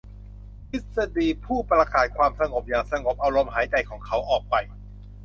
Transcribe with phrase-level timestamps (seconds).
[0.69, 4.55] ทฤษฎีผู้ประกาศความสงบอย่างสงบเอาลมหายใจของเขาออกไป